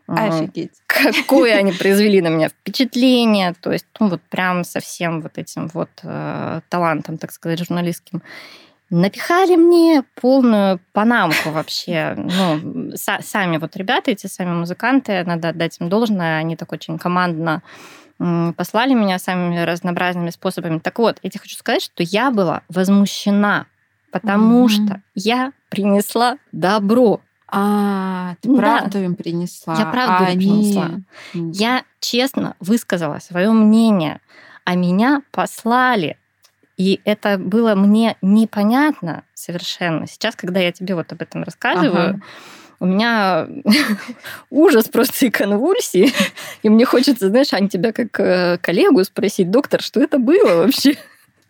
Офигеть. 0.07 0.81
Какое 0.87 1.57
они 1.57 1.73
произвели 1.79 2.23
на 2.23 2.29
меня 2.29 2.49
впечатление. 2.49 3.55
То 3.61 3.73
есть, 3.73 3.87
ну, 4.01 4.09
вот 4.09 4.23
прям 4.31 4.65
совсем 4.65 5.21
вот 5.21 5.37
этим 5.37 5.69
вот 5.75 5.91
э, 6.05 6.61
талантом, 6.71 7.19
так 7.19 7.33
сказать, 7.33 7.59
журналистским 7.59 8.23
напихали 8.93 9.57
мне 9.57 10.05
полную 10.15 10.79
панамку 10.93 11.51
вообще. 11.51 12.15
Ну, 12.17 12.93
сами 12.95 13.57
вот 13.57 13.77
ребята, 13.77 14.11
эти 14.11 14.27
сами 14.27 14.55
музыканты, 14.55 15.25
надо 15.25 15.49
отдать 15.49 15.81
им 15.81 15.89
должное, 15.89 16.39
они 16.39 16.57
так 16.57 16.73
очень 16.73 16.99
командно 16.99 17.63
послали 18.57 18.95
меня 18.95 19.19
самыми 19.19 19.59
разнообразными 19.61 20.31
способами. 20.31 20.79
Так 20.79 20.99
вот, 20.99 21.19
я 21.23 21.31
тебе 21.31 21.41
хочу 21.41 21.57
сказать, 21.57 21.83
что 21.83 22.03
я 22.05 22.31
была 22.31 22.63
возмущена, 22.69 23.67
потому 24.13 24.67
mm-hmm. 24.67 24.69
что 24.69 25.03
я 25.15 25.53
принесла 25.71 26.37
добро. 26.53 27.21
А, 27.49 28.37
ты 28.41 28.55
правду 28.55 28.99
да. 28.99 29.05
им 29.05 29.17
принесла. 29.17 29.75
Я 29.77 29.87
правду 29.87 30.25
а 30.25 30.31
им 30.31 30.39
они... 30.39 30.47
принесла. 30.47 30.91
Я 31.33 31.85
честно 31.99 32.55
высказала 32.61 33.19
свое 33.19 33.51
мнение, 33.51 34.21
а 34.65 34.75
меня 34.75 35.23
послали 35.33 36.17
и 36.77 37.01
это 37.05 37.39
было 37.39 37.75
мне 37.75 38.17
непонятно 38.23 39.25
совершенно. 39.35 40.07
Сейчас, 40.07 40.37
когда 40.37 40.61
я 40.61 40.73
тебе 40.73 40.95
вот 40.95 41.13
об 41.13 41.23
этом 41.23 41.43
рассказываю, 41.43 42.11
ага. 42.11 42.21
у 42.81 42.87
меня 42.87 43.49
ужас 44.51 44.89
просто 44.89 45.27
и 45.27 45.31
конвульсии. 45.31 46.13
И 46.63 46.69
мне 46.69 46.85
хочется, 46.85 47.29
знаешь, 47.29 47.53
Ань, 47.53 47.69
тебя 47.69 47.93
как 47.93 48.19
э, 48.19 48.59
коллегу 48.59 49.05
спросить, 49.05 49.51
доктор, 49.51 49.83
что 49.83 50.01
это 50.01 50.19
было 50.19 50.57
вообще? 50.57 50.97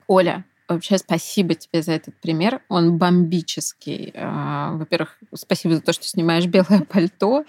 Оля, 0.07 0.45
Вообще 0.75 0.99
спасибо 0.99 1.55
тебе 1.55 1.83
за 1.83 1.93
этот 1.93 2.15
пример. 2.17 2.61
Он 2.69 2.99
бомбический. 2.99 4.13
А, 4.15 4.73
во-первых, 4.73 5.19
спасибо 5.35 5.75
за 5.75 5.81
то, 5.81 5.93
что 5.93 6.07
снимаешь 6.07 6.47
белое 6.47 6.81
пальто. 6.89 7.45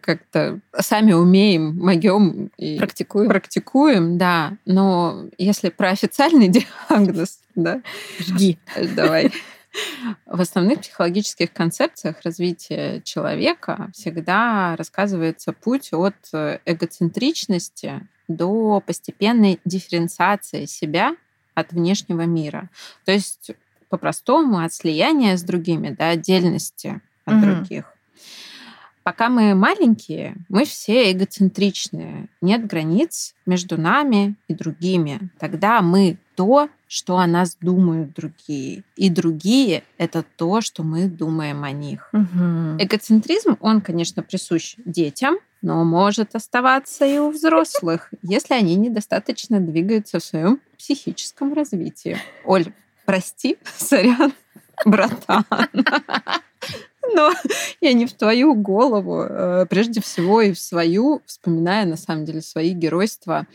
Как-то 0.00 0.60
сами 0.78 1.12
умеем, 1.12 1.76
могем 1.76 2.50
и 2.56 2.78
практикуем. 2.78 3.28
Практикуем, 3.28 4.18
да. 4.18 4.56
Но 4.64 5.26
если 5.38 5.68
про 5.70 5.90
официальный 5.90 6.48
диагноз, 6.88 7.40
да. 7.54 7.82
Жги. 8.18 8.58
Давай. 8.94 9.32
В 10.26 10.40
основных 10.40 10.80
психологических 10.80 11.52
концепциях 11.52 12.16
развития 12.24 13.00
человека 13.02 13.90
всегда 13.92 14.74
рассказывается 14.76 15.52
путь 15.52 15.92
от 15.92 16.16
эгоцентричности 16.64 18.06
до 18.28 18.82
постепенной 18.84 19.60
дифференциации 19.64 20.66
себя 20.66 21.16
от 21.60 21.72
внешнего 21.72 22.22
мира. 22.22 22.70
То 23.04 23.12
есть 23.12 23.50
по-простому 23.88 24.58
от 24.58 24.72
слияния 24.72 25.36
с 25.36 25.42
другими, 25.42 25.90
до 25.90 26.10
отдельности 26.10 27.00
от 27.24 27.34
угу. 27.34 27.46
других. 27.46 27.92
Пока 29.08 29.30
мы 29.30 29.54
маленькие, 29.54 30.36
мы 30.50 30.66
все 30.66 31.10
эгоцентричные. 31.12 32.28
Нет 32.42 32.66
границ 32.66 33.34
между 33.46 33.80
нами 33.80 34.34
и 34.48 34.54
другими. 34.54 35.30
Тогда 35.38 35.80
мы 35.80 36.18
то, 36.36 36.68
что 36.88 37.16
о 37.16 37.26
нас 37.26 37.56
думают 37.58 38.12
другие. 38.12 38.84
И 38.96 39.08
другие— 39.08 39.82
это 39.96 40.22
то, 40.36 40.60
что 40.60 40.82
мы 40.82 41.08
думаем 41.08 41.64
о 41.64 41.70
них. 41.70 42.10
Угу. 42.12 42.76
Эгоцентризм, 42.80 43.56
он, 43.60 43.80
конечно, 43.80 44.22
присущ 44.22 44.74
детям, 44.84 45.38
но 45.62 45.82
может 45.84 46.34
оставаться 46.34 47.06
и 47.06 47.16
у 47.16 47.30
взрослых, 47.30 48.12
если 48.22 48.52
они 48.52 48.74
недостаточно 48.74 49.58
двигаются 49.58 50.18
в 50.18 50.22
своем 50.22 50.60
психическом 50.76 51.54
развитии. 51.54 52.18
Оль, 52.44 52.74
прости, 53.06 53.56
сорян, 53.78 54.34
братан. 54.84 55.46
Но 57.18 57.32
я 57.80 57.92
не 57.92 58.06
в 58.06 58.12
твою 58.12 58.54
голову, 58.54 59.22
э, 59.22 59.66
прежде 59.68 60.00
всего 60.00 60.40
и 60.40 60.52
в 60.52 60.58
свою, 60.58 61.20
вспоминая 61.26 61.84
на 61.84 61.96
самом 61.96 62.24
деле 62.24 62.40
свои 62.40 62.72
геройства, 62.72 63.46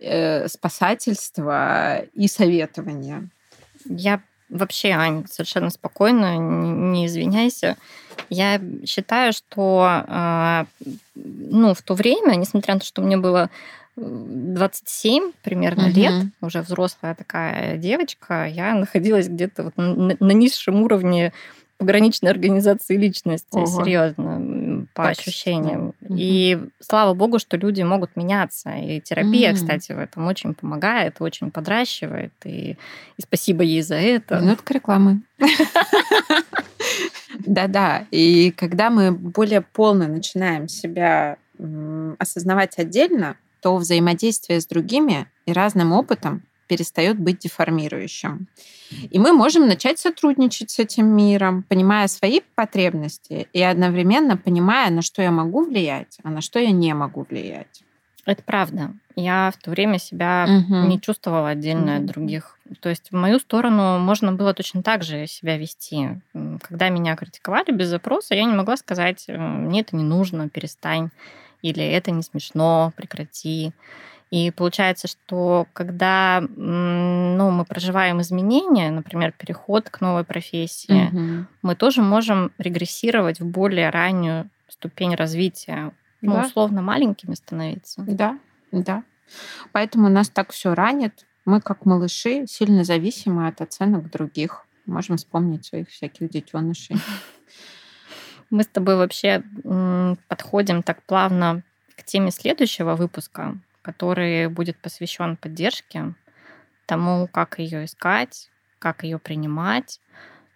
э, 0.00 0.48
спасательства 0.48 2.00
и 2.14 2.28
советования. 2.28 3.28
Я 3.84 4.20
вообще, 4.48 4.90
Ань, 4.90 5.26
совершенно 5.30 5.70
спокойно, 5.70 6.36
не 6.36 7.06
извиняйся. 7.06 7.76
Я 8.30 8.60
считаю, 8.84 9.32
что 9.32 10.04
э, 10.08 10.64
ну, 11.14 11.74
в 11.74 11.82
то 11.82 11.94
время, 11.94 12.34
несмотря 12.34 12.74
на 12.74 12.80
то, 12.80 12.86
что 12.86 13.02
мне 13.02 13.16
было 13.16 13.48
27 13.96 15.32
примерно 15.42 15.84
угу. 15.88 15.94
лет, 15.94 16.12
уже 16.40 16.62
взрослая 16.62 17.14
такая 17.14 17.76
девочка, 17.76 18.46
я 18.46 18.74
находилась 18.74 19.28
где-то 19.28 19.64
вот 19.64 19.76
на, 19.76 20.16
на 20.18 20.32
низшем 20.32 20.82
уровне 20.82 21.32
пограничной 21.78 22.30
организации 22.30 22.96
личности, 22.96 23.56
Ого. 23.56 23.66
серьезно, 23.66 24.86
по 24.94 25.04
так, 25.04 25.18
ощущениям. 25.18 25.94
Да. 26.00 26.14
И 26.18 26.58
слава 26.80 27.14
богу, 27.14 27.38
что 27.38 27.56
люди 27.56 27.82
могут 27.82 28.16
меняться. 28.16 28.70
И 28.76 29.00
терапия, 29.00 29.52
mm. 29.52 29.54
кстати, 29.54 29.92
в 29.92 29.98
этом 29.98 30.26
очень 30.26 30.54
помогает, 30.54 31.16
очень 31.20 31.50
подращивает. 31.50 32.32
И, 32.44 32.72
и 33.16 33.22
спасибо 33.22 33.62
ей 33.62 33.82
за 33.82 33.94
это. 33.94 34.40
Минутка 34.40 34.74
рекламы. 34.74 35.22
Да-да. 37.46 38.06
И 38.10 38.50
когда 38.50 38.90
мы 38.90 39.12
более 39.12 39.60
полно 39.60 40.08
начинаем 40.08 40.68
себя 40.68 41.36
осознавать 42.18 42.78
отдельно, 42.78 43.36
то 43.60 43.76
взаимодействие 43.76 44.60
с 44.60 44.66
другими 44.66 45.26
и 45.46 45.52
разным 45.52 45.92
опытом 45.92 46.42
перестает 46.68 47.18
быть 47.18 47.40
деформирующим. 47.40 48.46
И 49.10 49.18
мы 49.18 49.32
можем 49.32 49.66
начать 49.66 49.98
сотрудничать 49.98 50.70
с 50.70 50.78
этим 50.78 51.06
миром, 51.06 51.64
понимая 51.68 52.06
свои 52.08 52.40
потребности 52.54 53.48
и 53.52 53.62
одновременно 53.62 54.36
понимая, 54.36 54.90
на 54.90 55.02
что 55.02 55.22
я 55.22 55.30
могу 55.30 55.64
влиять, 55.64 56.18
а 56.22 56.30
на 56.30 56.40
что 56.40 56.58
я 56.60 56.70
не 56.70 56.94
могу 56.94 57.26
влиять. 57.28 57.82
Это 58.28 58.42
правда. 58.42 58.92
Я 59.16 59.50
в 59.54 59.62
то 59.62 59.70
время 59.70 59.98
себя 59.98 60.46
угу. 60.46 60.86
не 60.86 61.00
чувствовала 61.00 61.48
отдельно 61.48 61.94
угу. 61.94 62.00
от 62.00 62.06
других. 62.06 62.58
То 62.80 62.90
есть 62.90 63.10
в 63.10 63.14
мою 63.14 63.38
сторону 63.38 63.98
можно 63.98 64.32
было 64.32 64.52
точно 64.52 64.82
так 64.82 65.02
же 65.02 65.26
себя 65.26 65.56
вести. 65.56 66.20
Когда 66.60 66.90
меня 66.90 67.16
критиковали 67.16 67.72
без 67.72 67.88
запроса, 67.88 68.34
я 68.34 68.44
не 68.44 68.54
могла 68.54 68.76
сказать, 68.76 69.24
мне 69.28 69.80
это 69.80 69.96
не 69.96 70.04
нужно, 70.04 70.50
перестань, 70.50 71.08
или 71.62 71.82
это 71.82 72.10
не 72.10 72.22
смешно, 72.22 72.92
прекрати. 72.96 73.72
И 74.30 74.50
получается, 74.50 75.08
что 75.08 75.66
когда 75.72 76.42
ну, 76.56 77.50
мы 77.50 77.64
проживаем 77.64 78.20
изменения, 78.20 78.90
например, 78.90 79.32
переход 79.32 79.88
к 79.88 80.00
новой 80.00 80.24
профессии, 80.24 81.08
угу. 81.08 81.46
мы 81.62 81.74
тоже 81.74 82.02
можем 82.02 82.52
регрессировать 82.58 83.40
в 83.40 83.46
более 83.46 83.88
раннюю 83.88 84.50
ступень 84.68 85.14
развития, 85.14 85.92
ну, 86.20 86.34
да. 86.34 86.46
условно 86.46 86.82
маленькими 86.82 87.34
становиться. 87.34 88.02
Да, 88.06 88.38
да. 88.70 89.02
Поэтому 89.72 90.08
нас 90.08 90.28
так 90.28 90.52
все 90.52 90.74
ранит. 90.74 91.26
Мы, 91.44 91.60
как 91.60 91.86
малыши, 91.86 92.46
сильно 92.46 92.84
зависимы 92.84 93.48
от 93.48 93.60
оценок 93.62 94.10
других. 94.10 94.66
Можем 94.84 95.16
вспомнить 95.16 95.64
своих 95.64 95.88
всяких 95.88 96.30
детенышей. 96.30 96.96
Мы 98.50 98.62
с 98.62 98.66
тобой 98.66 98.96
вообще 98.96 99.42
подходим 100.28 100.82
так 100.82 101.02
плавно 101.02 101.62
к 101.96 102.04
теме 102.04 102.30
следующего 102.30 102.94
выпуска, 102.94 103.58
который 103.88 104.48
будет 104.48 104.76
посвящен 104.76 105.38
поддержке, 105.38 106.12
тому, 106.84 107.26
как 107.26 107.58
ее 107.58 107.86
искать, 107.86 108.50
как 108.78 109.02
ее 109.02 109.18
принимать. 109.18 109.98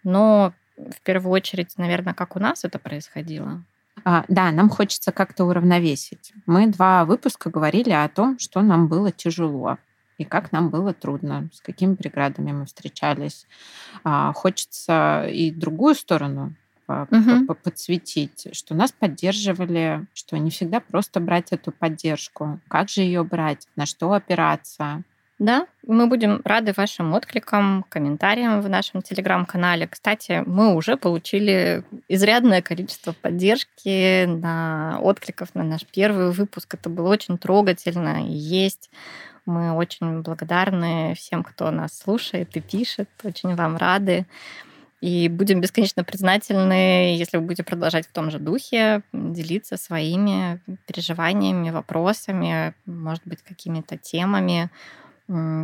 Но 0.03 0.53
в 0.77 1.01
первую 1.01 1.31
очередь, 1.31 1.75
наверное, 1.79 2.13
как 2.13 2.35
у 2.35 2.39
нас 2.39 2.63
это 2.63 2.77
происходило. 2.77 3.63
А, 4.05 4.23
да, 4.27 4.51
нам 4.51 4.69
хочется 4.69 5.11
как-то 5.11 5.45
уравновесить. 5.45 6.31
Мы 6.45 6.67
два 6.67 7.05
выпуска 7.05 7.49
говорили 7.49 7.89
о 7.89 8.07
том, 8.07 8.37
что 8.37 8.61
нам 8.61 8.87
было 8.87 9.11
тяжело 9.11 9.79
и 10.19 10.25
как 10.25 10.51
нам 10.51 10.69
было 10.69 10.93
трудно, 10.93 11.49
с 11.51 11.59
какими 11.59 11.95
преградами 11.95 12.51
мы 12.51 12.67
встречались. 12.67 13.47
А, 14.03 14.31
хочется 14.33 15.25
и 15.27 15.49
другую 15.49 15.95
сторону 15.95 16.53
угу. 16.87 17.55
подсветить, 17.55 18.47
что 18.51 18.75
нас 18.75 18.91
поддерживали, 18.91 20.05
что 20.13 20.37
не 20.37 20.49
всегда 20.49 20.79
просто 20.79 21.19
брать 21.19 21.51
эту 21.51 21.71
поддержку. 21.71 22.59
Как 22.67 22.89
же 22.89 23.01
ее 23.01 23.23
брать? 23.23 23.67
На 23.75 23.85
что 23.85 24.13
опираться? 24.13 25.03
Да, 25.39 25.67
мы 25.85 26.07
будем 26.07 26.41
рады 26.45 26.73
вашим 26.77 27.13
откликам, 27.13 27.85
комментариям 27.89 28.61
в 28.61 28.69
нашем 28.69 29.01
телеграм-канале. 29.01 29.87
Кстати, 29.87 30.43
мы 30.45 30.75
уже 30.75 30.95
получили 30.95 31.83
изрядное 32.07 32.61
количество 32.61 33.13
поддержки 33.13 34.25
на 34.25 34.99
откликов 35.01 35.53
на 35.55 35.63
наш 35.63 35.85
первый 35.85 36.31
выпуск. 36.31 36.75
Это 36.75 36.89
было 36.89 37.09
очень 37.09 37.37
трогательно 37.37 38.25
и 38.25 38.31
есть. 38.31 38.91
Мы 39.45 39.73
очень 39.73 40.21
благодарны 40.21 41.15
всем, 41.17 41.43
кто 41.43 41.71
нас 41.71 41.97
слушает 41.97 42.55
и 42.55 42.61
пишет. 42.61 43.09
Очень 43.23 43.55
вам 43.55 43.75
рады. 43.75 44.25
И 45.03 45.27
будем 45.27 45.59
бесконечно 45.59 46.05
признательны, 46.05 47.17
если 47.17 47.35
вы 47.35 47.43
будете 47.43 47.63
продолжать 47.63 48.07
в 48.07 48.13
том 48.13 48.31
же 48.31 48.39
духе, 48.39 49.01
делиться 49.11 49.75
своими 49.75 50.61
переживаниями, 50.87 51.71
вопросами, 51.71 52.73
может 52.85 53.21
быть, 53.25 53.41
какими-то 53.41 53.97
темами, 53.97 54.69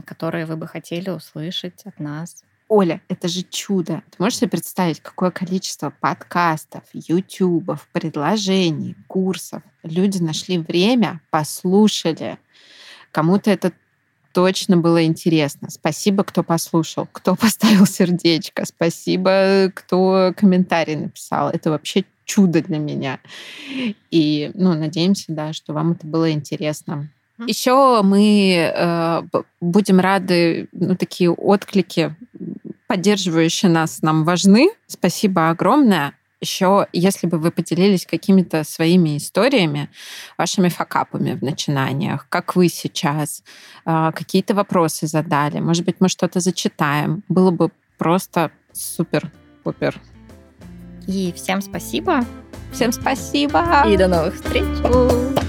которые 0.05 0.45
вы 0.45 0.57
бы 0.57 0.67
хотели 0.67 1.09
услышать 1.09 1.85
от 1.85 2.01
нас. 2.01 2.43
Оля, 2.67 2.99
это 3.07 3.29
же 3.29 3.43
чудо. 3.43 4.03
Ты 4.09 4.21
можешь 4.21 4.39
себе 4.39 4.49
представить, 4.49 4.99
какое 4.99 5.31
количество 5.31 5.89
подкастов, 5.89 6.83
ютубов, 6.91 7.87
предложений, 7.93 8.97
курсов 9.07 9.63
люди 9.83 10.21
нашли 10.21 10.57
время, 10.57 11.21
послушали. 11.29 12.37
Кому-то 13.13 13.51
это 13.51 13.71
точно 14.33 14.77
было 14.77 15.03
интересно. 15.05 15.69
Спасибо, 15.69 16.23
кто 16.23 16.43
послушал, 16.43 17.07
кто 17.11 17.35
поставил 17.39 17.85
сердечко. 17.85 18.65
Спасибо, 18.65 19.71
кто 19.73 20.33
комментарий 20.35 20.95
написал. 20.95 21.49
Это 21.49 21.71
вообще 21.71 22.05
чудо 22.25 22.61
для 22.61 22.77
меня. 22.77 23.19
И, 24.11 24.51
ну, 24.53 24.73
надеемся, 24.75 25.25
да, 25.29 25.53
что 25.53 25.73
вам 25.73 25.93
это 25.93 26.05
было 26.05 26.31
интересно. 26.31 27.09
Еще 27.47 28.01
мы 28.03 28.71
э, 28.75 29.21
будем 29.61 29.99
рады, 29.99 30.67
ну, 30.73 30.95
такие 30.95 31.31
отклики, 31.31 32.13
поддерживающие 32.87 33.71
нас, 33.71 34.01
нам 34.01 34.25
важны. 34.25 34.71
Спасибо 34.87 35.49
огромное. 35.49 36.13
Еще, 36.41 36.87
если 36.93 37.27
бы 37.27 37.37
вы 37.37 37.51
поделились 37.51 38.05
какими-то 38.05 38.63
своими 38.63 39.17
историями, 39.17 39.89
вашими 40.37 40.69
факапами 40.69 41.33
в 41.33 41.43
начинаниях, 41.43 42.27
как 42.29 42.55
вы 42.55 42.69
сейчас, 42.69 43.43
а, 43.83 44.13
какие-то 44.13 44.53
вопросы 44.53 45.07
задали, 45.07 45.59
может 45.59 45.83
быть, 45.85 45.97
мы 45.99 46.07
что-то 46.07 46.39
зачитаем, 46.39 47.23
было 47.27 47.51
бы 47.51 47.71
просто 47.97 48.51
супер-пупер. 48.71 49.99
И 51.07 51.33
всем 51.35 51.61
спасибо. 51.61 52.25
Всем 52.71 52.91
спасибо. 52.91 53.83
И 53.87 53.97
до 53.97 54.07
новых 54.07 54.35
встреч. 54.35 55.48